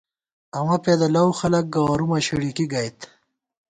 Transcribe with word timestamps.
امہ 0.57 0.77
پېدہ 0.83 1.07
لَؤ 1.13 1.29
خلَک، 1.39 1.65
گوَرُومہ 1.73 2.19
شِڑِکی 2.25 2.65
گئیت 2.71 2.99